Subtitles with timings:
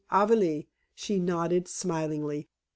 [0.11, 2.49] Avali!" she nodded smilingly.